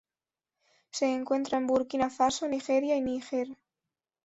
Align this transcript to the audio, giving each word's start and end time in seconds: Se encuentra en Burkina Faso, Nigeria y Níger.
Se 0.89 1.13
encuentra 1.13 1.59
en 1.59 1.67
Burkina 1.67 2.09
Faso, 2.09 2.47
Nigeria 2.47 2.95
y 2.95 3.01
Níger. 3.01 3.55